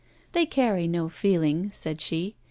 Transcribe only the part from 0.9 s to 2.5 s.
feeling,' said she.